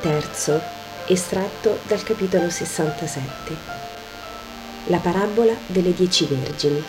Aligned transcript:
3, 0.00 0.60
estratto 1.06 1.78
dal 1.86 2.02
capitolo 2.02 2.48
67. 2.48 3.76
La 4.86 4.98
parabola 4.98 5.54
delle 5.66 5.92
dieci 5.92 6.24
vergini. 6.26 6.82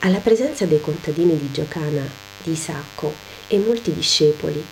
Alla 0.00 0.18
presenza 0.20 0.64
dei 0.64 0.80
contadini 0.80 1.36
di 1.36 1.50
Giocana, 1.52 2.02
di 2.42 2.52
Isacco 2.52 3.12
e 3.46 3.58
molti 3.58 3.92
discepoli, 3.92 4.64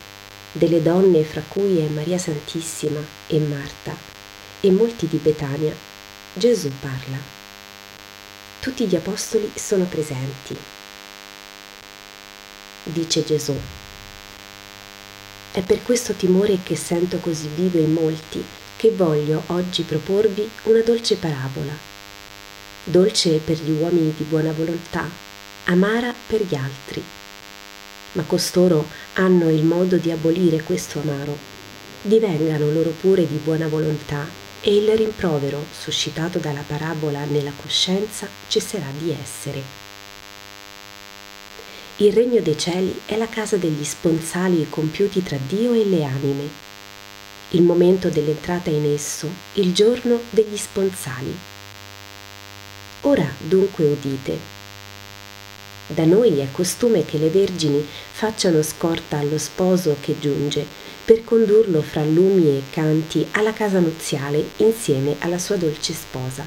delle 0.53 0.81
donne 0.83 1.23
fra 1.25 1.43
cui 1.47 1.79
è 1.79 1.89
Maria 1.89 2.17
Santissima 2.17 3.01
e 3.27 3.39
Marta 3.41 4.16
e 4.67 4.71
molti 4.73 5.07
di 5.07 5.19
Betania, 5.19 5.73
Gesù 6.35 6.69
parla. 6.81 7.19
Tutti 8.59 8.85
gli 8.87 8.97
apostoli 8.97 9.49
sono 9.55 9.85
presenti. 9.85 10.57
Dice 12.83 13.25
Gesù, 13.25 13.55
è 15.53 15.63
per 15.63 15.85
questo 15.85 16.15
timore 16.15 16.59
che 16.65 16.75
sento 16.75 17.19
così 17.19 17.49
vivo 17.55 17.79
in 17.79 17.93
molti 17.93 18.45
che 18.77 18.91
voglio 18.91 19.45
oggi 19.47 19.85
proporvi 19.85 20.51
una 20.65 20.81
dolce 20.81 21.15
parabola, 21.15 21.73
dolce 22.83 23.39
per 23.39 23.59
gli 23.59 23.71
uomini 23.71 24.13
di 24.17 24.25
buona 24.25 24.51
volontà, 24.51 25.09
amara 25.67 26.13
per 26.27 26.43
gli 26.43 26.55
altri 26.57 27.03
ma 28.13 28.23
costoro 28.23 28.87
hanno 29.15 29.51
il 29.51 29.63
modo 29.63 29.99
di 29.99 30.11
abolire 30.11 30.63
questo 30.63 31.01
amaro. 31.01 31.37
Divengano 32.01 32.71
loro 32.71 32.89
pure 32.99 33.27
di 33.27 33.39
buona 33.45 33.69
volontà 33.69 34.45
e 34.67 34.75
il 34.75 34.97
rimprovero 34.97 35.65
suscitato 35.71 36.41
dalla 36.41 36.65
parabola 36.67 37.25
nella 37.25 37.53
coscienza 37.55 38.27
cesserà 38.49 38.89
di 38.99 39.13
essere. 39.13 39.63
Il 41.99 42.13
regno 42.13 42.41
dei 42.41 42.59
cieli 42.59 43.03
è 43.07 43.17
la 43.17 43.29
casa 43.29 43.57
degli 43.57 43.85
sponsali 43.85 44.67
compiuti 44.69 45.23
tra 45.23 45.39
Dio 45.47 45.73
e 45.73 45.85
le 45.85 46.03
anime. 46.03 46.49
Il 47.51 47.63
momento 47.63 48.09
dell'entrata 48.09 48.69
in 48.69 48.93
esso, 48.93 49.29
il 49.53 49.73
giorno 49.73 50.19
degli 50.31 50.57
sponsali. 50.57 51.33
Ora 53.03 53.29
dunque 53.39 53.85
udite, 53.85 54.37
da 55.87 56.05
noi 56.05 56.41
è 56.41 56.49
costume 56.51 57.05
che 57.05 57.19
le 57.19 57.31
vergini 57.31 57.87
facciano 58.11 58.61
scorta 58.65 59.19
allo 59.19 59.39
sposo 59.39 59.97
che 60.01 60.19
giunge 60.19 60.86
per 61.07 61.23
condurlo 61.23 61.83
fra 61.83 62.05
lumi 62.05 62.49
e 62.49 62.63
canti 62.71 63.25
alla 63.31 63.53
casa 63.53 63.79
nuziale 63.79 64.45
insieme 64.57 65.15
alla 65.21 65.39
sua 65.39 65.55
dolce 65.55 65.93
sposa. 65.93 66.45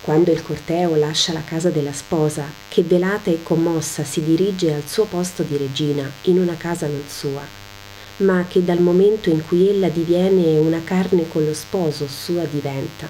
Quando 0.00 0.32
il 0.32 0.42
corteo 0.42 0.96
lascia 0.96 1.32
la 1.32 1.44
casa 1.44 1.70
della 1.70 1.92
sposa, 1.92 2.42
che 2.68 2.82
velata 2.82 3.30
e 3.30 3.44
commossa 3.44 4.02
si 4.02 4.24
dirige 4.24 4.74
al 4.74 4.88
suo 4.88 5.04
posto 5.04 5.44
di 5.44 5.56
regina 5.56 6.10
in 6.22 6.40
una 6.40 6.56
casa 6.56 6.88
non 6.88 7.04
sua, 7.06 7.42
ma 8.18 8.44
che 8.48 8.64
dal 8.64 8.80
momento 8.80 9.30
in 9.30 9.46
cui 9.46 9.68
ella 9.68 9.88
diviene 9.88 10.58
una 10.58 10.82
carne 10.82 11.28
con 11.28 11.44
lo 11.44 11.54
sposo 11.54 12.08
sua 12.08 12.42
diventa, 12.42 13.08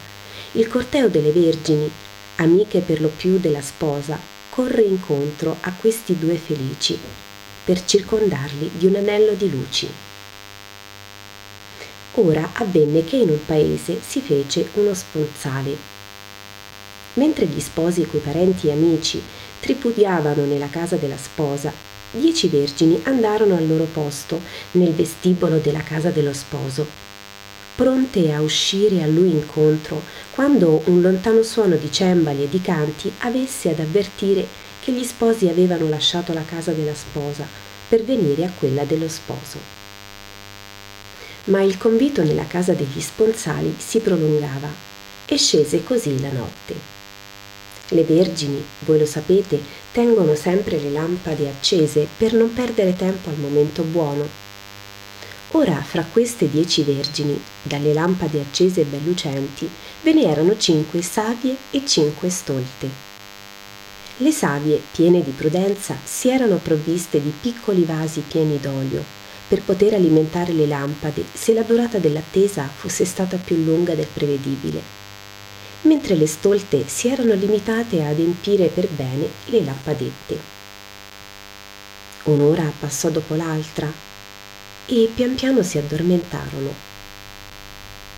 il 0.52 0.68
corteo 0.68 1.08
delle 1.08 1.32
vergini, 1.32 1.90
amiche 2.36 2.80
per 2.80 3.00
lo 3.00 3.10
più 3.16 3.38
della 3.38 3.62
sposa, 3.62 4.18
corre 4.50 4.82
incontro 4.82 5.56
a 5.60 5.72
questi 5.80 6.18
due 6.18 6.36
felici 6.36 7.25
per 7.66 7.84
circondarli 7.84 8.70
di 8.78 8.86
un 8.86 8.94
anello 8.94 9.32
di 9.32 9.50
luci. 9.50 9.88
Ora 12.14 12.50
avvenne 12.52 13.04
che 13.04 13.16
in 13.16 13.28
un 13.28 13.44
paese 13.44 13.98
si 14.00 14.20
fece 14.20 14.68
uno 14.74 14.94
sponsale. 14.94 15.76
Mentre 17.14 17.46
gli 17.46 17.58
sposi 17.58 18.06
coi 18.06 18.20
parenti 18.20 18.68
e 18.68 18.70
amici 18.70 19.20
tripudiavano 19.58 20.44
nella 20.44 20.68
casa 20.68 20.94
della 20.94 21.16
sposa, 21.16 21.72
dieci 22.12 22.46
vergini 22.46 23.00
andarono 23.02 23.56
al 23.56 23.66
loro 23.66 23.88
posto 23.92 24.40
nel 24.72 24.92
vestibolo 24.92 25.56
della 25.56 25.82
casa 25.82 26.10
dello 26.10 26.32
sposo 26.32 27.06
pronte 27.76 28.32
a 28.32 28.40
uscire 28.40 29.02
a 29.02 29.06
lui 29.06 29.30
incontro, 29.30 30.00
quando 30.34 30.80
un 30.86 31.02
lontano 31.02 31.42
suono 31.42 31.76
di 31.76 31.92
cembali 31.92 32.44
e 32.44 32.48
di 32.48 32.62
canti 32.62 33.12
avesse 33.18 33.68
ad 33.68 33.80
avvertire 33.80 34.46
che 34.86 34.92
gli 34.92 35.02
sposi 35.02 35.48
avevano 35.48 35.88
lasciato 35.88 36.32
la 36.32 36.44
casa 36.44 36.70
della 36.70 36.94
sposa 36.94 37.44
per 37.88 38.04
venire 38.04 38.44
a 38.44 38.52
quella 38.56 38.84
dello 38.84 39.08
sposo. 39.08 39.58
Ma 41.46 41.60
il 41.62 41.76
convito 41.76 42.22
nella 42.22 42.46
casa 42.46 42.72
degli 42.72 43.00
sponsali 43.00 43.74
si 43.78 43.98
prolungava 43.98 44.68
e 45.26 45.36
scese 45.36 45.82
così 45.82 46.20
la 46.20 46.30
notte. 46.30 46.74
Le 47.88 48.04
vergini, 48.04 48.64
voi 48.84 49.00
lo 49.00 49.06
sapete, 49.06 49.60
tengono 49.90 50.36
sempre 50.36 50.78
le 50.78 50.90
lampade 50.90 51.48
accese 51.48 52.06
per 52.16 52.34
non 52.34 52.54
perdere 52.54 52.94
tempo 52.94 53.28
al 53.28 53.38
momento 53.38 53.82
buono 53.82 54.44
Ora 55.52 55.82
fra 55.82 56.04
queste 56.12 56.48
dieci 56.48 56.82
vergini, 56.82 57.40
dalle 57.62 57.92
lampade 57.92 58.40
accese 58.40 58.82
e 58.82 58.84
ben 58.84 59.02
lucenti, 59.04 59.68
ve 60.02 60.12
ne 60.12 60.22
erano 60.22 60.56
cinque 60.56 61.02
savie 61.02 61.56
e 61.72 61.82
cinque 61.84 62.28
stolte. 62.30 63.05
Le 64.18 64.30
savie, 64.30 64.80
piene 64.92 65.22
di 65.22 65.30
prudenza, 65.30 65.94
si 66.02 66.30
erano 66.30 66.56
provviste 66.56 67.20
di 67.20 67.32
piccoli 67.38 67.84
vasi 67.84 68.22
pieni 68.26 68.58
d'olio, 68.58 69.04
per 69.48 69.62
poter 69.62 69.92
alimentare 69.92 70.52
le 70.52 70.66
lampade 70.66 71.24
se 71.32 71.52
la 71.52 71.62
durata 71.62 71.98
dell'attesa 71.98 72.66
fosse 72.66 73.04
stata 73.04 73.36
più 73.36 73.56
lunga 73.56 73.94
del 73.94 74.06
prevedibile, 74.06 74.80
mentre 75.82 76.14
le 76.14 76.26
stolte 76.26 76.84
si 76.88 77.08
erano 77.08 77.34
limitate 77.34 78.02
a 78.02 78.08
adempire 78.08 78.68
per 78.68 78.88
bene 78.88 79.28
le 79.46 79.62
lampadette. 79.62 80.38
Un'ora 82.24 82.72
passò 82.80 83.10
dopo 83.10 83.34
l'altra 83.34 83.92
e 84.86 85.10
pian 85.14 85.34
piano 85.34 85.62
si 85.62 85.78
addormentarono. 85.78 86.72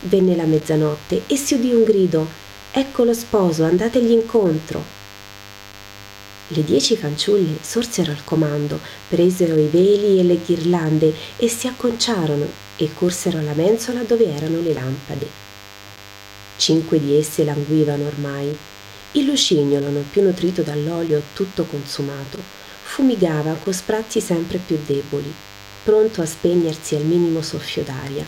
Venne 0.03 0.37
la 0.37 0.45
mezzanotte 0.45 1.23
e 1.27 1.37
si 1.37 1.55
udì 1.55 1.73
un 1.73 1.83
grido 1.83 2.47
Ecco 2.71 3.03
lo 3.03 3.15
sposo, 3.15 3.65
andategli 3.65 4.11
incontro. 4.11 4.98
Le 6.49 6.65
dieci 6.65 6.97
fanciulle 6.97 7.59
sorsero 7.61 8.11
al 8.11 8.25
comando, 8.25 8.81
presero 9.09 9.57
i 9.57 9.67
veli 9.67 10.19
e 10.19 10.23
le 10.23 10.39
ghirlande 10.45 11.15
e 11.37 11.49
si 11.49 11.67
acconciarono 11.67 12.47
e 12.77 12.89
corsero 12.95 13.39
alla 13.39 13.53
mensola 13.53 14.03
dove 14.03 14.33
erano 14.35 14.61
le 14.61 14.73
lampade. 14.73 15.29
Cinque 16.57 16.99
di 16.99 17.17
esse 17.17 17.45
languivano 17.45 18.07
ormai. 18.07 18.57
Il 19.13 19.25
lucignolo, 19.27 19.91
non 19.91 20.05
più 20.11 20.23
nutrito 20.23 20.63
dall'olio 20.63 21.23
tutto 21.35 21.65
consumato, 21.65 22.39
fumigava 22.83 23.53
con 23.63 23.73
sprazzi 23.73 24.21
sempre 24.21 24.59
più 24.59 24.79
deboli 24.87 25.33
pronto 25.89 26.21
a 26.21 26.27
spegnersi 26.27 26.97
al 26.97 27.05
minimo 27.05 27.41
soffio 27.41 27.83
d'aria. 27.83 28.25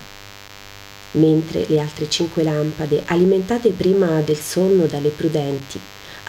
Mentre 1.12 1.66
le 1.69 1.78
altre 1.78 2.08
cinque 2.08 2.42
lampade, 2.42 3.02
alimentate 3.04 3.70
prima 3.70 4.20
del 4.22 4.38
sonno 4.38 4.87
dalle 4.87 5.10
prudenti, 5.10 5.78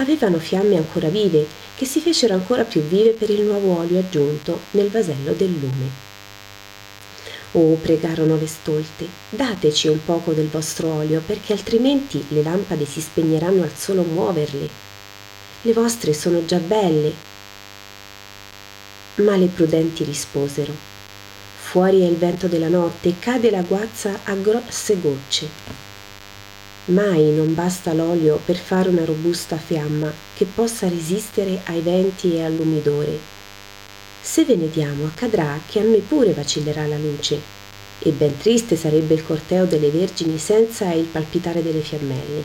avevano 0.02 0.38
fiamme 0.38 0.76
ancora 0.78 1.08
vive 1.10 1.46
che 1.76 1.86
si 1.86 2.00
fecero 2.00 2.34
ancora 2.34 2.64
più 2.64 2.82
vive 2.82 3.12
per 3.12 3.30
il 3.30 3.42
nuovo 3.42 3.78
olio 3.78 4.00
aggiunto 4.00 4.60
nel 4.72 4.90
vasello 4.90 5.34
del 5.34 5.52
lume. 5.52 6.10
Oh, 7.54 7.76
pregarono 7.76 8.38
le 8.38 8.48
stolte, 8.48 9.08
dateci 9.30 9.88
un 9.88 10.04
poco 10.04 10.32
del 10.32 10.48
vostro 10.48 10.88
olio, 10.88 11.22
perché 11.26 11.54
altrimenti 11.54 12.24
le 12.30 12.44
lampade 12.44 12.86
si 12.86 13.02
spegneranno 13.02 13.64
al 13.64 13.76
solo 13.76 14.04
muoverle. 14.04 14.70
Le 15.64 15.74
vostre 15.74 16.14
sono 16.14 16.46
già 16.46 16.60
belle. 16.60 17.14
Ma 19.16 19.36
le 19.36 19.48
prudenti 19.48 20.06
risposero, 20.06 20.74
Fuori 21.72 22.02
è 22.02 22.06
il 22.06 22.18
vento 22.18 22.48
della 22.48 22.68
notte 22.68 23.08
e 23.08 23.16
cade 23.18 23.50
la 23.50 23.62
guazza 23.62 24.20
a 24.26 24.36
grosse 24.36 25.00
gocce. 25.00 25.91
Mai 26.86 27.30
non 27.32 27.54
basta 27.54 27.94
l'olio 27.94 28.40
per 28.44 28.58
fare 28.58 28.90
una 28.90 29.06
robusta 29.06 29.58
fiamma 29.58 30.12
che 30.34 30.46
possa 30.46 30.90
resistere 30.90 31.62
ai 31.66 31.80
venti 31.82 32.36
e 32.36 32.44
all'umidore. 32.44 33.20
Se 34.20 34.44
ve 34.46 34.56
ne 34.56 34.68
diamo, 34.70 35.06
accadrà 35.06 35.60
che 35.68 35.80
a 35.80 35.84
noi 35.84 36.00
pure 36.00 36.34
vacillerà 36.34 36.88
la 36.88 36.98
luce, 36.98 37.40
e 38.00 38.10
ben 38.12 38.36
triste 38.38 38.76
sarebbe 38.76 39.14
il 39.14 39.24
corteo 39.24 39.66
delle 39.66 39.90
vergini 39.90 40.40
senza 40.40 40.92
il 40.92 41.06
palpitare 41.06 41.62
delle 41.62 41.82
fiammelle. 41.82 42.44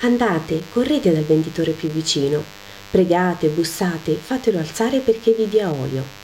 Andate, 0.00 0.62
correte 0.72 1.12
dal 1.12 1.24
venditore 1.24 1.70
più 1.70 1.88
vicino, 1.88 2.42
pregate, 2.90 3.46
bussate, 3.46 4.14
fatelo 4.14 4.58
alzare 4.58 4.98
perché 4.98 5.32
vi 5.32 5.48
dia 5.48 5.70
olio 5.70 6.18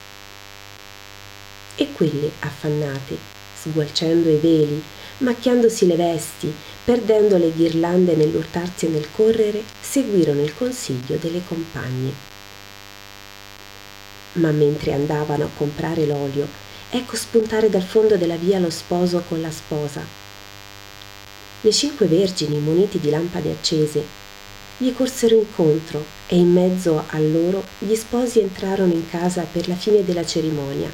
e 1.75 1.87
quelle 1.93 2.31
affannate, 2.39 3.36
sgualcendo 3.69 4.29
i 4.29 4.37
veli, 4.37 4.81
macchiandosi 5.19 5.87
le 5.87 5.95
vesti, 5.95 6.53
perdendo 6.83 7.37
le 7.37 7.51
ghirlande 7.51 8.15
nell'urtarsi 8.15 8.85
e 8.85 8.89
nel 8.89 9.07
correre, 9.15 9.63
seguirono 9.79 10.41
il 10.41 10.55
consiglio 10.55 11.17
delle 11.19 11.41
compagne. 11.47 12.11
Ma 14.33 14.51
mentre 14.51 14.93
andavano 14.93 15.45
a 15.45 15.49
comprare 15.55 16.05
l'olio, 16.05 16.47
ecco 16.89 17.15
spuntare 17.15 17.69
dal 17.69 17.83
fondo 17.83 18.17
della 18.17 18.35
via 18.35 18.59
lo 18.59 18.69
sposo 18.69 19.23
con 19.27 19.41
la 19.41 19.51
sposa. 19.51 20.25
le 21.61 21.71
cinque 21.73 22.05
vergini 22.05 22.59
muniti 22.59 22.99
di 22.99 23.09
lampade 23.09 23.51
accese 23.51 24.25
gli 24.79 24.93
corsero 24.93 25.35
incontro 25.35 26.05
e 26.27 26.35
in 26.35 26.51
mezzo 26.51 27.03
a 27.07 27.17
loro 27.17 27.63
gli 27.79 27.95
sposi 27.95 28.39
entrarono 28.39 28.93
in 28.93 29.09
casa 29.09 29.47
per 29.51 29.67
la 29.67 29.73
fine 29.73 30.03
della 30.03 30.23
cerimonia, 30.23 30.91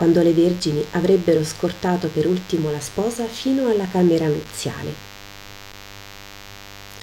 quando 0.00 0.22
le 0.22 0.32
vergini 0.32 0.82
avrebbero 0.92 1.44
scortato 1.44 2.08
per 2.08 2.26
ultimo 2.26 2.70
la 2.70 2.80
sposa 2.80 3.26
fino 3.26 3.68
alla 3.68 3.86
camera 3.86 4.26
nuziale. 4.28 4.94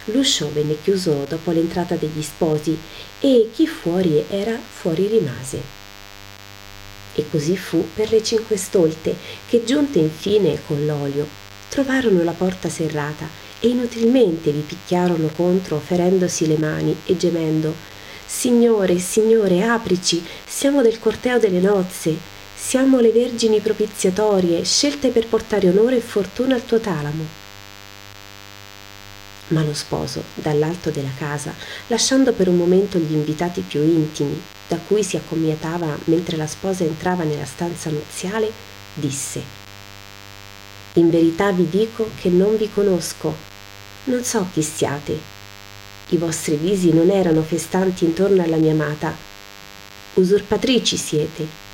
L'uscio 0.06 0.52
venne 0.52 0.82
chiuso 0.82 1.24
dopo 1.30 1.52
l'entrata 1.52 1.94
degli 1.94 2.24
sposi 2.24 2.76
e 3.20 3.52
chi 3.54 3.68
fuori 3.68 4.26
era 4.28 4.58
fuori 4.58 5.06
rimase. 5.06 5.62
E 7.14 7.24
così 7.30 7.56
fu 7.56 7.86
per 7.94 8.10
le 8.10 8.24
cinque 8.24 8.58
stolte 8.58 9.16
che 9.48 9.64
giunte 9.64 10.00
infine 10.00 10.60
con 10.66 10.84
l'olio 10.88 11.28
trovarono 11.70 12.24
la 12.24 12.32
porta 12.32 12.68
serrata 12.68 13.28
e 13.60 13.68
inutilmente 13.68 14.50
vi 14.50 14.62
picchiarono 14.62 15.30
contro 15.36 15.78
ferendosi 15.78 16.48
le 16.48 16.58
mani 16.58 16.98
e 17.06 17.16
gemendo 17.16 17.76
Signore, 18.26 18.98
Signore, 18.98 19.62
aprici, 19.62 20.26
siamo 20.48 20.82
del 20.82 21.00
corteo 21.00 21.38
delle 21.38 21.62
nozze, 21.62 22.37
siamo 22.60 23.00
le 23.00 23.12
vergini 23.12 23.60
propiziatorie, 23.60 24.64
scelte 24.64 25.10
per 25.10 25.28
portare 25.28 25.70
onore 25.70 25.98
e 25.98 26.02
fortuna 26.02 26.56
al 26.56 26.66
tuo 26.66 26.80
talamo 26.80 27.46
ma 29.50 29.64
lo 29.64 29.74
sposo, 29.74 30.24
dall'alto 30.34 30.90
della 30.90 31.14
casa, 31.18 31.54
lasciando 31.88 32.34
per 32.34 32.50
un 32.50 32.58
momento 32.58 32.98
gli 32.98 33.14
invitati 33.14 33.62
più 33.62 33.82
intimi, 33.82 34.42
da 34.68 34.78
cui 34.78 35.04
si 35.04 35.16
accomiatava 35.16 35.98
mentre 36.06 36.36
la 36.36 36.48
sposa 36.48 36.84
entrava 36.84 37.24
nella 37.24 37.46
stanza 37.46 37.90
nuziale, 37.90 38.52
disse 38.94 39.42
In 40.94 41.10
verità 41.10 41.52
vi 41.52 41.70
dico 41.70 42.10
che 42.20 42.30
non 42.30 42.58
vi 42.58 42.70
conosco, 42.74 43.34
non 44.06 44.24
so 44.24 44.48
chi 44.52 44.62
siate. 44.62 45.36
I 46.10 46.18
vostri 46.18 46.56
visi 46.56 46.92
non 46.92 47.10
erano 47.10 47.42
festanti 47.42 48.06
intorno 48.06 48.42
alla 48.42 48.56
mia 48.56 48.72
amata. 48.72 49.16
Usurpatrici 50.16 50.98
siete. 50.98 51.67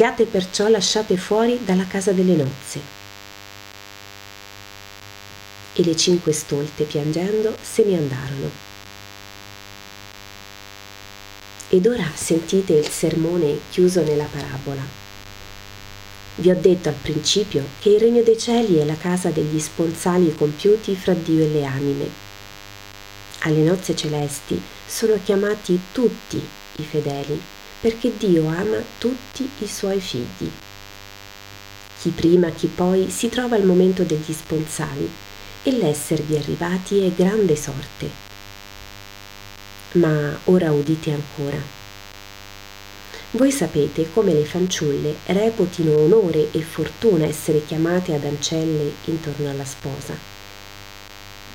Siate 0.00 0.24
perciò 0.24 0.68
lasciate 0.68 1.18
fuori 1.18 1.60
dalla 1.62 1.86
casa 1.86 2.12
delle 2.12 2.34
nozze 2.34 2.80
e 5.74 5.84
le 5.84 5.94
cinque 5.94 6.32
stolte, 6.32 6.84
piangendo, 6.84 7.54
se 7.60 7.84
ne 7.84 7.98
andarono. 7.98 8.50
Ed 11.68 11.86
ora 11.86 12.10
sentite 12.14 12.72
il 12.72 12.88
sermone 12.88 13.58
chiuso 13.68 14.02
nella 14.02 14.24
parabola. 14.24 14.80
Vi 16.36 16.48
ho 16.48 16.56
detto 16.58 16.88
al 16.88 16.94
principio 16.94 17.66
che 17.78 17.90
il 17.90 18.00
regno 18.00 18.22
dei 18.22 18.38
cieli 18.38 18.78
è 18.78 18.86
la 18.86 18.96
casa 18.96 19.28
degli 19.28 19.60
sponsali 19.60 20.34
compiuti 20.34 20.96
fra 20.96 21.12
Dio 21.12 21.44
e 21.44 21.48
le 21.48 21.64
anime. 21.66 22.08
Alle 23.40 23.60
nozze 23.60 23.94
celesti 23.94 24.58
sono 24.86 25.20
chiamati 25.22 25.78
tutti 25.92 26.42
i 26.76 26.82
fedeli, 26.84 27.58
perché 27.80 28.12
Dio 28.16 28.46
ama 28.46 28.76
tutti 28.98 29.48
i 29.58 29.66
suoi 29.66 30.00
figli. 30.00 30.50
Chi 32.00 32.10
prima, 32.10 32.50
chi 32.50 32.66
poi 32.66 33.10
si 33.10 33.28
trova 33.28 33.56
al 33.56 33.64
momento 33.64 34.02
degli 34.02 34.32
sponsali 34.32 35.10
e 35.62 35.72
l'esservi 35.72 36.36
arrivati 36.36 37.00
è 37.00 37.10
grande 37.10 37.56
sorte. 37.56 38.28
Ma 39.92 40.38
ora 40.44 40.72
udite 40.72 41.10
ancora. 41.12 41.78
Voi 43.32 43.52
sapete 43.52 44.10
come 44.12 44.32
le 44.32 44.44
fanciulle 44.44 45.16
reputino 45.26 45.96
onore 45.96 46.50
e 46.50 46.62
fortuna 46.62 47.26
essere 47.26 47.64
chiamate 47.64 48.14
ad 48.14 48.24
ancelle 48.24 48.92
intorno 49.04 49.50
alla 49.50 49.64
sposa. 49.64 50.14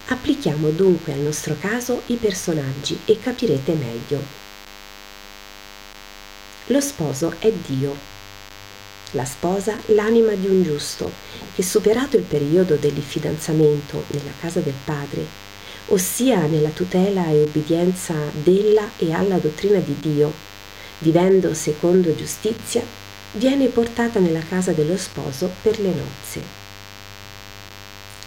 Applichiamo 0.07 0.69
dunque 0.69 1.13
al 1.13 1.19
nostro 1.19 1.55
caso 1.59 2.03
i 2.07 2.15
personaggi 2.15 2.99
e 3.05 3.19
capirete 3.19 3.73
meglio. 3.73 4.44
Lo 6.67 6.81
sposo 6.81 7.33
è 7.39 7.51
Dio 7.51 8.13
la 9.15 9.25
sposa 9.25 9.77
l'anima 9.87 10.33
di 10.33 10.47
un 10.47 10.61
giusto, 10.61 11.09
che 11.55 11.63
superato 11.63 12.17
il 12.17 12.23
periodo 12.23 12.75
dell'infidanzamento 12.75 14.03
nella 14.07 14.31
casa 14.39 14.59
del 14.59 14.73
padre, 14.83 15.25
ossia 15.87 16.45
nella 16.47 16.69
tutela 16.69 17.27
e 17.29 17.43
obbedienza 17.43 18.13
della 18.43 18.89
e 18.97 19.13
alla 19.13 19.37
dottrina 19.37 19.79
di 19.79 19.95
Dio, 19.99 20.33
vivendo 20.99 21.53
secondo 21.53 22.13
giustizia, 22.15 22.83
viene 23.33 23.67
portata 23.67 24.19
nella 24.19 24.43
casa 24.47 24.73
dello 24.73 24.97
sposo 24.97 25.49
per 25.61 25.79
le 25.79 25.93
nozze. 25.93 26.63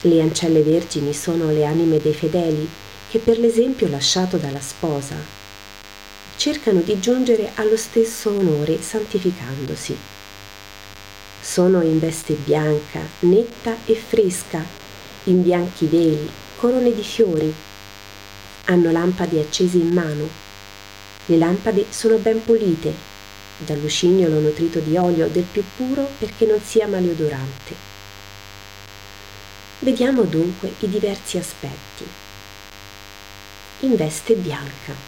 Le 0.03 0.21
ancelle 0.23 0.63
vergini 0.63 1.13
sono 1.13 1.51
le 1.51 1.65
anime 1.67 1.99
dei 1.99 2.15
fedeli 2.15 2.67
che 3.11 3.19
per 3.19 3.39
l'esempio 3.39 3.89
lasciato 3.89 4.37
dalla 4.37 4.61
sposa 4.61 5.38
cercano 6.39 6.81
di 6.81 6.99
giungere 6.99 7.51
allo 7.57 7.77
stesso 7.77 8.31
onore 8.31 8.81
santificandosi 8.81 10.17
sono 11.41 11.83
in 11.83 11.99
veste 11.99 12.35
bianca, 12.35 13.01
netta 13.21 13.75
e 13.87 13.95
fresca, 13.95 14.63
in 15.25 15.43
bianchi 15.43 15.87
veli, 15.87 16.29
corone 16.57 16.95
di 16.95 17.03
fiori. 17.03 17.53
Hanno 18.67 18.91
lampade 18.91 19.41
accese 19.41 19.79
in 19.79 19.89
mano. 19.89 20.29
Le 21.27 21.39
lampade 21.39 21.87
sono 21.89 22.17
ben 22.19 22.45
pulite, 22.45 22.93
dal 23.59 23.79
lucignolo 23.79 24.41
nutrito 24.41 24.81
di 24.81 24.97
olio 24.99 25.29
del 25.29 25.47
più 25.51 25.65
puro 25.77 26.07
perché 26.19 26.45
non 26.45 26.61
sia 26.63 26.87
maleodorante. 26.87 27.75
Vediamo 29.79 30.25
dunque 30.25 30.75
i 30.81 30.89
diversi 30.89 31.39
aspetti. 31.39 32.05
In 33.81 33.97
veste 33.97 34.35
bianca. 34.35 35.08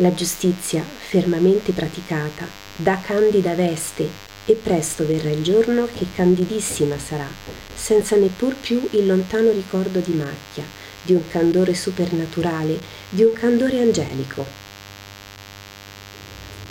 La 0.00 0.12
giustizia, 0.12 0.82
fermamente 0.82 1.72
praticata, 1.72 2.46
dà 2.76 3.00
candida 3.00 3.54
veste 3.54 4.06
e 4.44 4.52
presto 4.52 5.06
verrà 5.06 5.30
il 5.30 5.42
giorno 5.42 5.88
che 5.96 6.04
candidissima 6.14 6.98
sarà, 6.98 7.26
senza 7.74 8.14
neppur 8.16 8.54
più 8.56 8.86
il 8.90 9.06
lontano 9.06 9.50
ricordo 9.52 10.00
di 10.00 10.12
macchia, 10.12 10.64
di 11.02 11.14
un 11.14 11.22
candore 11.30 11.74
supernaturale, 11.74 12.78
di 13.08 13.22
un 13.22 13.32
candore 13.32 13.80
angelico. 13.80 14.44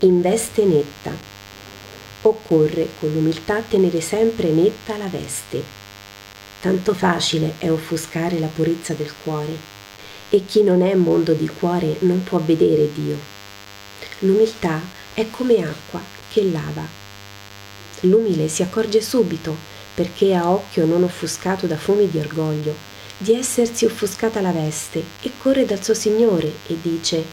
In 0.02 0.22
veste 0.22 0.64
netta. 0.64 1.12
Occorre 2.22 2.90
con 3.00 3.12
l'umiltà 3.12 3.60
tenere 3.68 4.02
sempre 4.02 4.50
netta 4.50 4.98
la 4.98 5.08
veste. 5.08 5.64
Tanto 6.62 6.94
facile 6.94 7.56
è 7.58 7.72
offuscare 7.72 8.38
la 8.38 8.50
purezza 8.54 8.94
del 8.94 9.12
cuore 9.24 9.75
e 10.36 10.46
chi 10.46 10.64
non 10.64 10.82
è 10.82 10.94
mondo 10.96 11.34
di 11.34 11.48
cuore 11.48 11.98
non 12.00 12.24
può 12.24 12.40
vedere 12.40 12.90
Dio. 12.94 13.18
L'umiltà 14.20 14.82
è 15.14 15.30
come 15.30 15.64
acqua 15.64 16.02
che 16.30 16.44
lava 16.44 17.04
L'umile 18.02 18.48
si 18.48 18.62
accorge 18.62 19.02
subito, 19.02 19.56
perché 19.94 20.36
ha 20.36 20.50
occhio 20.52 20.86
non 20.86 21.04
offuscato 21.04 21.66
da 21.66 21.78
fumi 21.78 22.10
di 22.10 22.20
orgoglio, 22.20 22.76
di 23.18 23.34
essersi 23.34 23.86
offuscata 23.86 24.42
la 24.42 24.52
veste 24.52 25.04
e 25.22 25.32
corre 25.38 25.66
dal 25.66 25.84
suo 25.84 25.94
Signore 25.94 26.52
e 26.68 26.78
dice 26.82 27.24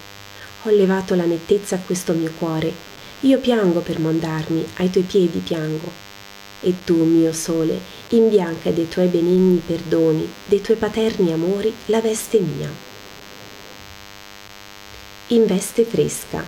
Ho 0.62 0.70
levato 0.70 1.14
la 1.14 1.24
nettezza 1.24 1.76
a 1.76 1.80
questo 1.84 2.12
mio 2.12 2.32
cuore, 2.38 2.72
io 3.20 3.38
piango 3.38 3.80
per 3.80 3.98
mondarmi, 3.98 4.64
ai 4.76 4.90
tuoi 4.90 5.04
piedi 5.04 5.40
piango. 5.40 5.90
E 6.60 6.74
tu, 6.84 7.02
mio 7.02 7.32
sole, 7.32 7.78
imbianca 8.10 8.70
dei 8.70 8.88
tuoi 8.88 9.08
benigni 9.08 9.60
perdoni, 9.64 10.30
dei 10.46 10.60
tuoi 10.60 10.76
paterni 10.76 11.32
amori, 11.32 11.74
la 11.86 12.00
veste 12.00 12.38
mia. 12.38 12.91
In 15.32 15.46
veste 15.46 15.84
fresca. 15.84 16.44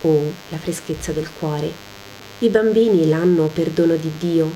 Oh, 0.00 0.32
la 0.48 0.56
freschezza 0.56 1.12
del 1.12 1.28
cuore, 1.38 1.70
i 2.38 2.48
bambini 2.48 3.06
l'hanno 3.06 3.48
perdono 3.48 3.96
di 3.96 4.10
Dio, 4.18 4.50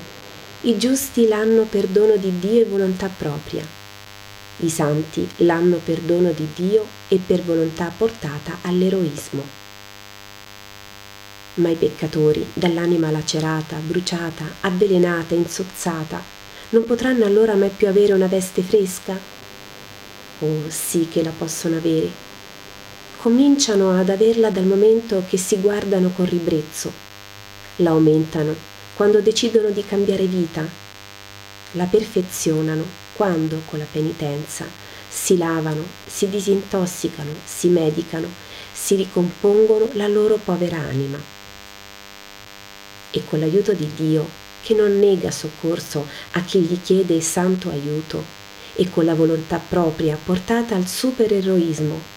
i 0.61 0.75
giusti 0.79 1.27
l'hanno 1.27 1.65
perdono 1.65 2.15
di 2.15 2.39
Dio 2.39 2.61
e 2.61 2.65
volontà 2.65 3.11
propria. 3.15 3.63
I 4.61 4.69
santi 4.69 5.29
l'hanno 5.37 5.79
perdono 5.83 6.31
di 6.31 6.47
Dio 6.55 6.83
e 7.09 7.19
per 7.23 7.43
volontà 7.43 7.91
portata 7.95 8.57
all'eroismo. 8.63 9.43
Ma 11.55 11.69
i 11.69 11.75
peccatori, 11.75 12.43
dall'anima 12.53 13.11
lacerata, 13.11 13.75
bruciata, 13.85 14.45
avvelenata, 14.61 15.35
insozzata, 15.35 16.19
non 16.69 16.85
potranno 16.85 17.25
allora 17.25 17.53
mai 17.53 17.69
più 17.69 17.87
avere 17.87 18.13
una 18.13 18.25
veste 18.25 18.63
fresca? 18.63 19.15
Oh 20.39 20.69
sì 20.69 21.07
che 21.07 21.21
la 21.21 21.31
possono 21.37 21.77
avere. 21.77 22.26
Cominciano 23.27 23.91
ad 23.91 24.07
averla 24.07 24.49
dal 24.51 24.63
momento 24.63 25.21
che 25.27 25.35
si 25.35 25.57
guardano 25.57 26.11
con 26.15 26.29
ribrezzo 26.29 26.89
la 27.77 27.89
aumentano 27.89 28.55
quando 28.95 29.19
decidono 29.19 29.69
di 29.69 29.83
cambiare 29.85 30.25
vita, 30.27 30.65
la 31.73 31.83
perfezionano 31.87 32.85
quando 33.17 33.63
con 33.65 33.79
la 33.79 33.85
penitenza 33.91 34.65
si 35.09 35.35
lavano, 35.35 35.83
si 36.05 36.29
disintossicano, 36.29 37.31
si 37.43 37.67
medicano, 37.67 38.29
si 38.71 38.95
ricompongono 38.95 39.89
la 39.95 40.07
loro 40.07 40.39
povera 40.41 40.77
anima. 40.77 41.19
E 43.11 43.21
con 43.25 43.39
l'aiuto 43.39 43.73
di 43.73 43.89
Dio, 43.93 44.25
che 44.61 44.73
non 44.73 44.99
nega 44.99 45.31
soccorso 45.31 46.07
a 46.31 46.41
chi 46.43 46.59
gli 46.59 46.79
chiede 46.81 47.19
santo 47.19 47.69
aiuto 47.69 48.23
e 48.75 48.89
con 48.89 49.03
la 49.03 49.15
volontà 49.15 49.59
propria 49.59 50.17
portata 50.23 50.75
al 50.75 50.87
supereroismo, 50.87 52.15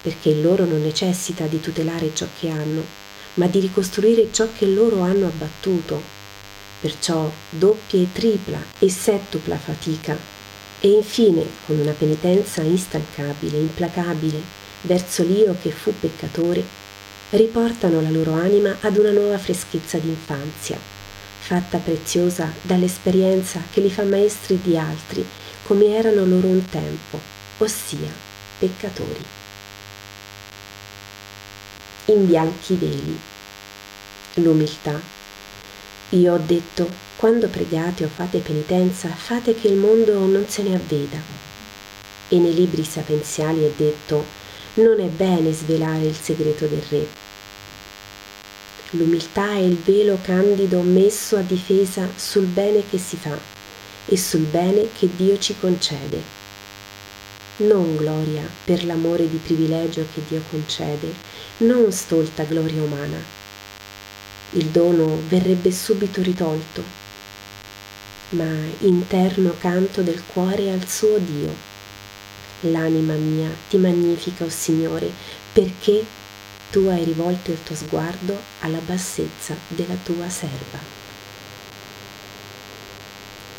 perché 0.00 0.30
il 0.30 0.42
loro 0.42 0.64
non 0.64 0.82
necessita 0.82 1.46
di 1.46 1.60
tutelare 1.60 2.14
ciò 2.14 2.26
che 2.38 2.48
hanno, 2.48 2.82
ma 3.34 3.46
di 3.46 3.60
ricostruire 3.60 4.28
ciò 4.32 4.48
che 4.56 4.66
loro 4.66 5.00
hanno 5.00 5.26
abbattuto. 5.26 6.02
Perciò 6.80 7.30
doppia 7.50 8.00
e 8.00 8.08
tripla 8.12 8.58
e 8.78 8.88
settupla 8.88 9.56
fatica 9.56 10.16
e 10.80 10.88
infine 10.88 11.44
con 11.66 11.78
una 11.78 11.92
penitenza 11.92 12.62
instancabile, 12.62 13.58
implacabile, 13.58 14.40
verso 14.82 15.22
l'io 15.22 15.54
che 15.60 15.70
fu 15.70 15.92
peccatore, 15.98 16.64
riportano 17.30 18.00
la 18.00 18.10
loro 18.10 18.32
anima 18.32 18.76
ad 18.80 18.96
una 18.96 19.10
nuova 19.10 19.38
freschezza 19.38 19.98
d'infanzia, 19.98 20.78
fatta 21.40 21.78
preziosa 21.78 22.50
dall'esperienza 22.62 23.60
che 23.70 23.80
li 23.80 23.90
fa 23.90 24.04
maestri 24.04 24.58
di 24.62 24.76
altri 24.76 25.24
come 25.64 25.94
erano 25.94 26.24
loro 26.24 26.48
un 26.48 26.64
tempo, 26.64 27.20
ossia 27.58 28.10
peccatori. 28.58 29.39
In 32.10 32.26
bianchi 32.26 32.74
veli. 32.74 33.16
L'umiltà. 34.42 35.00
Io 36.08 36.34
ho 36.34 36.38
detto 36.44 36.90
quando 37.14 37.46
pregate 37.46 38.02
o 38.02 38.08
fate 38.08 38.38
penitenza, 38.38 39.06
fate 39.06 39.54
che 39.54 39.68
il 39.68 39.76
mondo 39.76 40.18
non 40.18 40.44
se 40.48 40.62
ne 40.62 40.74
avveda. 40.74 41.18
E 42.28 42.36
nei 42.36 42.52
libri 42.52 42.82
sapienziali 42.82 43.62
è 43.62 43.70
detto, 43.76 44.24
non 44.74 44.98
è 44.98 45.06
bene 45.06 45.52
svelare 45.52 46.06
il 46.06 46.16
segreto 46.16 46.66
del 46.66 46.82
re. 46.88 47.06
L'umiltà 48.90 49.52
è 49.52 49.58
il 49.58 49.76
velo 49.76 50.18
candido 50.20 50.80
messo 50.80 51.36
a 51.36 51.42
difesa 51.42 52.08
sul 52.16 52.46
bene 52.46 52.82
che 52.90 52.98
si 52.98 53.16
fa 53.16 53.38
e 54.06 54.16
sul 54.16 54.46
bene 54.46 54.88
che 54.98 55.08
Dio 55.14 55.38
ci 55.38 55.54
concede. 55.60 56.39
Non 57.60 57.96
gloria 57.96 58.42
per 58.64 58.84
l'amore 58.84 59.28
di 59.28 59.36
privilegio 59.36 60.06
che 60.12 60.20
Dio 60.28 60.42
concede, 60.50 61.12
non 61.58 61.90
stolta 61.92 62.44
gloria 62.44 62.82
umana. 62.82 63.18
Il 64.52 64.66
dono 64.66 65.18
verrebbe 65.28 65.70
subito 65.70 66.22
ritolto 66.22 67.00
ma 68.30 68.48
interno 68.80 69.54
canto 69.58 70.02
del 70.02 70.22
cuore 70.32 70.70
al 70.70 70.86
suo 70.86 71.18
Dio. 71.18 71.52
L'anima 72.70 73.14
mia 73.14 73.48
ti 73.68 73.76
magnifica, 73.76 74.44
o 74.44 74.46
oh 74.46 74.50
Signore, 74.50 75.10
perché 75.52 76.04
tu 76.70 76.86
hai 76.86 77.02
rivolto 77.04 77.50
il 77.50 77.62
tuo 77.64 77.74
sguardo 77.74 78.36
alla 78.60 78.80
bassezza 78.84 79.56
della 79.68 79.96
tua 80.04 80.28
serva. 80.28 80.99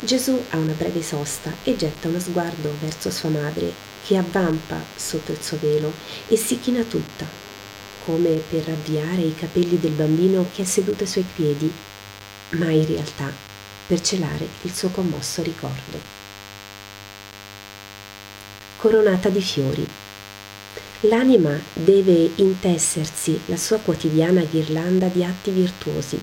Gesù 0.04 0.44
ha 0.50 0.58
una 0.58 0.74
breve 0.74 1.04
sosta 1.04 1.54
e 1.64 1.76
getta 1.76 2.08
uno 2.08 2.20
sguardo 2.20 2.74
verso 2.82 3.12
sua 3.12 3.30
madre 3.30 3.72
che 4.04 4.18
avvampa 4.18 4.82
sotto 4.96 5.32
il 5.32 5.44
suo 5.44 5.60
velo 5.62 5.94
e 6.28 6.36
si 6.38 6.60
china 6.60 6.82
tutta, 6.82 7.24
come 8.04 8.42
per 8.50 8.68
avviare 8.68 9.22
i 9.22 9.36
capelli 9.36 9.80
del 9.80 9.92
bambino 9.92 10.48
che 10.56 10.64
è 10.64 10.66
seduto 10.66 11.04
ai 11.04 11.10
suoi 11.10 11.26
piedi, 11.36 11.72
ma 12.54 12.72
in 12.72 12.88
realtà 12.88 13.32
per 13.86 14.02
celare 14.02 14.48
il 14.64 14.74
suo 14.74 14.90
commosso 14.90 15.44
ricordo. 15.44 16.00
Coronata 18.78 19.30
di 19.30 19.42
fiori. 19.42 19.86
L'anima 21.02 21.56
deve 21.74 22.32
intessersi 22.38 23.40
la 23.46 23.58
sua 23.58 23.78
quotidiana 23.78 24.42
ghirlanda 24.42 25.08
di 25.10 25.24
atti 25.24 25.52
virtuosi, 25.52 26.20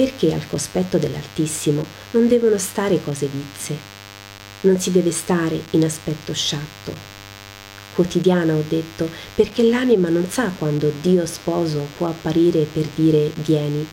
perché 0.00 0.32
al 0.32 0.48
cospetto 0.48 0.96
dell'Altissimo 0.96 1.84
non 2.12 2.26
devono 2.26 2.56
stare 2.56 3.04
cose 3.04 3.26
vizze, 3.26 3.76
non 4.62 4.80
si 4.80 4.90
deve 4.90 5.10
stare 5.10 5.60
in 5.72 5.84
aspetto 5.84 6.32
sciatto. 6.32 6.94
Quotidiana 7.94 8.54
ho 8.54 8.64
detto, 8.66 9.10
perché 9.34 9.62
l'anima 9.62 10.08
non 10.08 10.26
sa 10.30 10.50
quando 10.56 10.90
Dio 11.02 11.26
sposo 11.26 11.86
può 11.98 12.06
apparire 12.06 12.62
per 12.62 12.86
dire 12.94 13.30
vieni. 13.44 13.86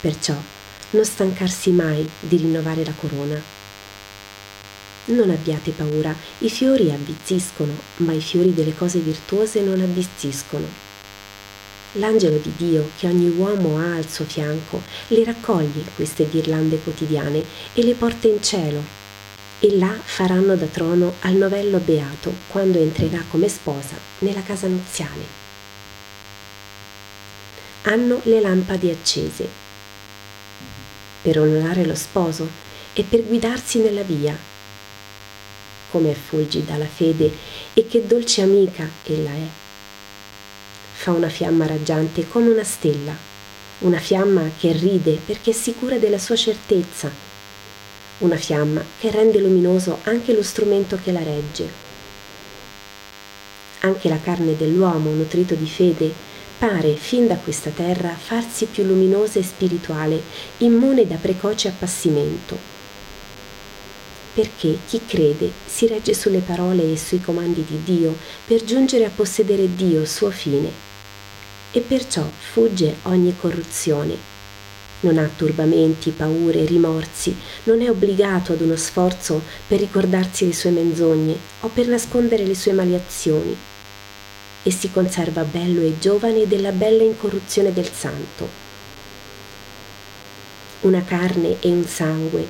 Perciò 0.00 0.36
non 0.92 1.04
stancarsi 1.04 1.70
mai 1.70 2.08
di 2.20 2.38
rinnovare 2.38 2.82
la 2.82 2.94
corona. 2.98 3.38
Non 5.04 5.28
abbiate 5.28 5.72
paura, 5.72 6.14
i 6.38 6.48
fiori 6.48 6.90
avvizziscono, 6.90 7.74
ma 7.96 8.12
i 8.12 8.22
fiori 8.22 8.54
delle 8.54 8.74
cose 8.74 9.00
virtuose 9.00 9.60
non 9.60 9.82
avvizziscono. 9.82 10.87
L'angelo 11.92 12.36
di 12.36 12.52
Dio 12.54 12.90
che 12.98 13.06
ogni 13.06 13.30
uomo 13.30 13.78
ha 13.78 13.94
al 13.94 14.08
suo 14.08 14.26
fianco 14.26 14.82
le 15.08 15.24
raccoglie 15.24 15.84
queste 15.96 16.28
ghirlande 16.28 16.78
quotidiane 16.82 17.42
e 17.72 17.82
le 17.82 17.94
porta 17.94 18.28
in 18.28 18.42
cielo 18.42 18.82
e 19.60 19.76
là 19.76 19.92
faranno 20.04 20.54
da 20.54 20.66
trono 20.66 21.14
al 21.20 21.32
novello 21.32 21.78
beato 21.78 22.32
quando 22.48 22.78
entrerà 22.78 23.24
come 23.30 23.48
sposa 23.48 23.96
nella 24.18 24.42
casa 24.42 24.66
nuziale. 24.68 25.46
Hanno 27.82 28.20
le 28.24 28.40
lampade 28.40 28.90
accese 28.90 29.48
per 31.22 31.40
onorare 31.40 31.86
lo 31.86 31.94
sposo 31.94 32.48
e 32.92 33.02
per 33.02 33.24
guidarsi 33.24 33.78
nella 33.78 34.02
via. 34.02 34.36
Come 35.90 36.10
è 36.10 36.14
fulgida 36.14 36.76
la 36.76 36.86
fede 36.86 37.32
e 37.72 37.86
che 37.86 38.06
dolce 38.06 38.42
amica 38.42 38.88
ella 39.04 39.30
è. 39.30 39.67
Fa 41.00 41.12
una 41.12 41.28
fiamma 41.28 41.64
raggiante 41.64 42.28
come 42.28 42.50
una 42.50 42.64
stella, 42.64 43.14
una 43.78 44.00
fiamma 44.00 44.50
che 44.58 44.72
ride 44.72 45.16
perché 45.24 45.50
è 45.50 45.54
sicura 45.54 45.96
della 45.96 46.18
sua 46.18 46.34
certezza, 46.34 47.08
una 48.18 48.34
fiamma 48.34 48.84
che 48.98 49.08
rende 49.12 49.38
luminoso 49.38 50.00
anche 50.02 50.34
lo 50.34 50.42
strumento 50.42 50.98
che 51.00 51.12
la 51.12 51.22
regge. 51.22 51.70
Anche 53.82 54.08
la 54.08 54.18
carne 54.20 54.56
dell'uomo 54.56 55.10
nutrito 55.12 55.54
di 55.54 55.68
fede 55.68 56.12
pare 56.58 56.96
fin 56.96 57.28
da 57.28 57.36
questa 57.36 57.70
terra 57.70 58.10
farsi 58.10 58.66
più 58.66 58.82
luminosa 58.82 59.38
e 59.38 59.44
spirituale, 59.44 60.20
immune 60.58 61.06
da 61.06 61.14
precoce 61.14 61.68
appassimento. 61.68 62.58
Perché 64.34 64.78
chi 64.84 65.00
crede 65.06 65.52
si 65.64 65.86
regge 65.86 66.12
sulle 66.12 66.40
parole 66.40 66.90
e 66.90 66.96
sui 66.96 67.20
comandi 67.20 67.64
di 67.64 67.84
Dio 67.84 68.16
per 68.44 68.64
giungere 68.64 69.04
a 69.04 69.10
possedere 69.14 69.72
Dio, 69.76 70.04
suo 70.04 70.30
fine, 70.30 70.86
e 71.72 71.80
perciò 71.80 72.24
fugge 72.52 72.96
ogni 73.02 73.34
corruzione. 73.38 74.36
Non 75.00 75.18
ha 75.18 75.30
turbamenti, 75.34 76.10
paure, 76.10 76.64
rimorsi, 76.64 77.36
non 77.64 77.82
è 77.82 77.88
obbligato 77.88 78.52
ad 78.52 78.60
uno 78.60 78.76
sforzo 78.76 79.42
per 79.66 79.78
ricordarsi 79.78 80.46
le 80.46 80.52
sue 80.52 80.70
menzogne 80.70 81.36
o 81.60 81.68
per 81.68 81.86
nascondere 81.86 82.44
le 82.44 82.54
sue 82.54 82.72
maliazioni 82.72 83.56
e 84.64 84.70
si 84.70 84.90
conserva 84.90 85.44
bello 85.44 85.82
e 85.82 85.98
giovane 85.98 86.48
della 86.48 86.72
bella 86.72 87.04
incorruzione 87.04 87.72
del 87.72 87.90
santo. 87.92 88.66
Una 90.80 91.02
carne 91.04 91.56
e 91.60 91.68
un 91.70 91.84
sangue, 91.84 92.46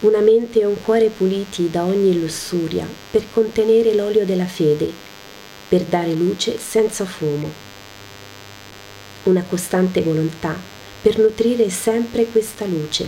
una 0.00 0.20
mente 0.20 0.60
e 0.60 0.64
un 0.66 0.80
cuore 0.82 1.08
puliti 1.08 1.70
da 1.70 1.84
ogni 1.84 2.20
lussuria 2.20 2.86
per 3.10 3.24
contenere 3.32 3.94
l'olio 3.94 4.24
della 4.24 4.46
fede, 4.46 4.90
per 5.68 5.82
dare 5.82 6.12
luce 6.12 6.58
senza 6.58 7.04
fumo. 7.04 7.72
Una 9.24 9.42
costante 9.42 10.02
volontà 10.02 10.54
per 11.00 11.18
nutrire 11.18 11.70
sempre 11.70 12.26
questa 12.26 12.66
luce. 12.66 13.06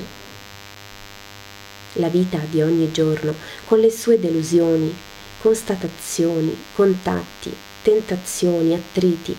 La 1.94 2.08
vita 2.08 2.38
di 2.50 2.62
ogni 2.62 2.90
giorno, 2.90 3.34
con 3.66 3.80
le 3.80 3.90
sue 3.90 4.18
delusioni, 4.18 4.94
constatazioni, 5.42 6.56
contatti, 6.74 7.54
tentazioni, 7.82 8.74
attriti, 8.74 9.36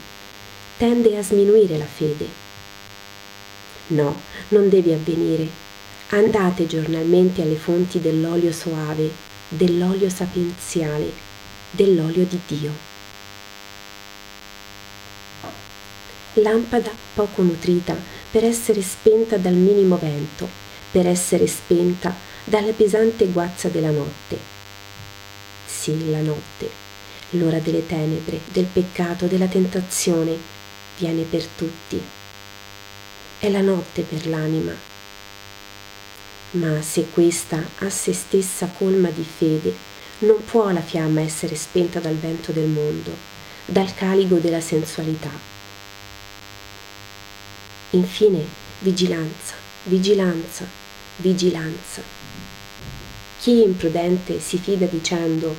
tende 0.78 1.18
a 1.18 1.24
sminuire 1.24 1.80
la 1.80 1.86
fede. 1.86 2.28
No, 3.88 4.16
non 4.50 4.70
deve 4.70 4.94
avvenire. 4.94 5.48
Andate 6.10 6.68
giornalmente 6.68 7.42
alle 7.42 7.56
fonti 7.56 8.00
dell'olio 8.00 8.52
soave, 8.52 9.10
dell'olio 9.50 10.10
sapienziale, 10.10 11.12
dell'olio 11.72 12.26
di 12.26 12.40
Dio. 12.46 12.87
Lampada 16.42 16.92
poco 17.14 17.42
nutrita 17.42 17.96
per 18.32 18.44
essere 18.44 18.82
spenta 18.82 19.38
dal 19.38 19.54
minimo 19.54 19.98
vento, 19.98 20.48
per 20.92 21.08
essere 21.08 21.48
spenta 21.48 22.16
dalla 22.44 22.72
pesante 22.74 23.26
guazza 23.28 23.70
della 23.70 23.92
notte. 23.92 24.38
Sì, 25.66 26.10
la 26.10 26.22
notte 26.22 26.86
l'ora 27.32 27.60
delle 27.60 27.86
tenebre, 27.86 28.40
del 28.52 28.66
peccato, 28.66 29.26
della 29.26 29.48
tentazione, 29.48 30.38
viene 30.98 31.24
per 31.24 31.46
tutti. 31.46 32.02
È 33.40 33.50
la 33.50 33.62
notte 33.62 34.04
per 34.04 34.28
l'anima. 34.28 34.74
Ma 36.52 36.82
se 36.82 37.08
questa 37.12 37.62
a 37.80 37.90
se 37.90 38.14
stessa 38.14 38.70
colma 38.78 39.10
di 39.10 39.26
fede, 39.26 39.76
non 40.20 40.44
può 40.46 40.72
la 40.72 40.82
fiamma 40.82 41.22
essere 41.22 41.56
spenta 41.56 42.00
dal 42.00 42.16
vento 42.16 42.52
del 42.52 42.68
mondo, 42.68 43.12
dal 43.66 43.94
caligo 43.94 44.38
della 44.38 44.62
sensualità. 44.62 45.57
Infine, 47.92 48.46
vigilanza, 48.80 49.54
vigilanza, 49.86 50.68
vigilanza. 51.18 52.02
Chi 53.40 53.62
imprudente 53.62 54.42
si 54.42 54.58
fida 54.58 54.86
dicendo 54.88 55.56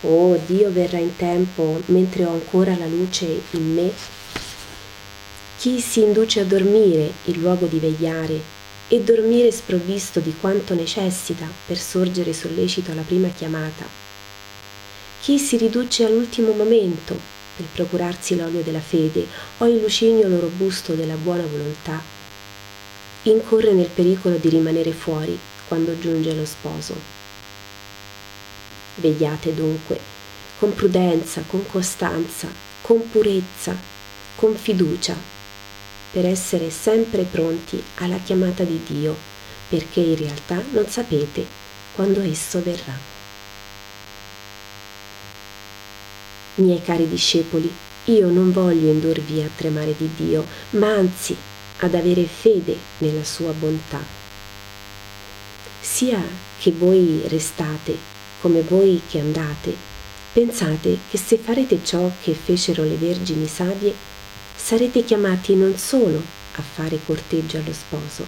Oh, 0.00 0.38
Dio 0.46 0.72
verrà 0.72 0.96
in 0.96 1.16
tempo 1.16 1.82
mentre 1.86 2.24
ho 2.24 2.30
ancora 2.30 2.74
la 2.78 2.86
luce 2.86 3.42
in 3.50 3.74
me? 3.74 3.92
Chi 5.58 5.78
si 5.80 6.00
induce 6.00 6.40
a 6.40 6.44
dormire 6.44 7.12
in 7.24 7.40
luogo 7.40 7.66
di 7.66 7.78
vegliare 7.78 8.40
e 8.88 9.02
dormire 9.02 9.52
sprovvisto 9.52 10.20
di 10.20 10.34
quanto 10.40 10.74
necessita 10.74 11.46
per 11.66 11.76
sorgere 11.76 12.32
sollecito 12.32 12.92
alla 12.92 13.02
prima 13.02 13.28
chiamata? 13.28 13.86
Chi 15.20 15.38
si 15.38 15.58
riduce 15.58 16.06
all'ultimo 16.06 16.52
momento 16.52 17.35
per 17.56 17.66
procurarsi 17.72 18.36
l'olio 18.36 18.62
della 18.62 18.80
fede 18.80 19.26
o 19.58 19.66
il 19.66 19.80
lucignolo 19.80 20.38
robusto 20.38 20.92
della 20.92 21.14
buona 21.14 21.44
volontà, 21.44 22.00
incorre 23.22 23.72
nel 23.72 23.88
pericolo 23.88 24.36
di 24.36 24.48
rimanere 24.48 24.92
fuori 24.92 25.38
quando 25.66 25.98
giunge 25.98 26.34
lo 26.34 26.44
sposo. 26.44 26.94
Vegliate 28.96 29.54
dunque, 29.54 29.98
con 30.58 30.74
prudenza, 30.74 31.42
con 31.46 31.66
costanza, 31.66 32.48
con 32.82 33.10
purezza, 33.10 33.76
con 34.36 34.54
fiducia, 34.54 35.16
per 36.12 36.26
essere 36.26 36.70
sempre 36.70 37.24
pronti 37.24 37.82
alla 37.96 38.18
chiamata 38.18 38.62
di 38.62 38.80
Dio, 38.86 39.14
perché 39.68 40.00
in 40.00 40.16
realtà 40.16 40.62
non 40.72 40.86
sapete 40.88 41.44
quando 41.94 42.20
esso 42.20 42.62
verrà. 42.62 43.15
Miei 46.56 46.80
cari 46.82 47.08
discepoli, 47.08 47.70
io 48.06 48.30
non 48.30 48.50
voglio 48.50 48.90
indurvi 48.90 49.42
a 49.42 49.50
tremare 49.54 49.94
di 49.96 50.08
Dio, 50.16 50.44
ma 50.70 50.94
anzi 50.94 51.36
ad 51.80 51.94
avere 51.94 52.24
fede 52.24 52.76
nella 52.98 53.24
sua 53.24 53.52
bontà. 53.52 54.02
Sia 55.80 56.22
che 56.58 56.72
voi 56.72 57.22
restate 57.26 58.14
come 58.40 58.62
voi 58.62 59.02
che 59.08 59.18
andate, 59.18 59.74
pensate 60.32 60.98
che 61.10 61.18
se 61.18 61.36
farete 61.36 61.80
ciò 61.84 62.10
che 62.22 62.32
fecero 62.32 62.84
le 62.84 62.96
vergini 62.96 63.46
savie, 63.46 63.94
sarete 64.56 65.04
chiamati 65.04 65.54
non 65.54 65.76
solo 65.76 66.22
a 66.54 66.62
fare 66.62 66.98
corteggio 67.04 67.58
allo 67.58 67.72
sposo, 67.72 68.24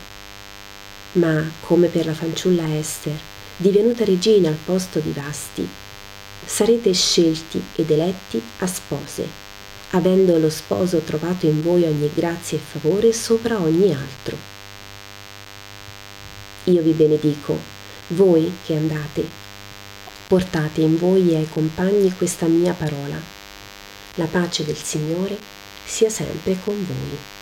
ma 1.12 1.50
come 1.61 1.88
per 1.88 2.04
la 2.04 2.14
fanciulla 2.14 2.76
Esther, 2.76 3.18
divenuta 3.56 4.04
regina 4.04 4.49
al 4.50 4.58
posto 4.62 4.99
di 4.99 5.12
Vasti, 5.12 5.66
sarete 6.49 6.95
scelti 6.95 7.62
ed 7.76 7.90
eletti 7.90 8.40
a 8.61 8.67
spose, 8.67 9.28
avendo 9.90 10.38
lo 10.38 10.49
sposo 10.49 10.99
trovato 11.00 11.45
in 11.45 11.62
voi 11.62 11.85
ogni 11.85 12.11
grazia 12.14 12.57
e 12.57 12.61
favore 12.61 13.12
sopra 13.12 13.61
ogni 13.61 13.93
altro. 13.93 14.37
Io 16.64 16.83
vi 16.83 16.93
benedico, 16.93 17.57
voi 18.09 18.50
che 18.64 18.75
andate, 18.75 19.47
Portate 20.28 20.83
in 20.83 20.99
voi 20.99 21.33
e 21.33 21.37
ai 21.37 21.49
compagni 21.49 22.14
questa 22.14 22.45
mia 22.45 22.75
parola. 22.75 23.19
La 24.17 24.26
pace 24.26 24.62
del 24.62 24.76
Signore 24.76 25.38
sia 25.87 26.11
sempre 26.11 26.55
con 26.62 26.75
voi. 26.75 27.38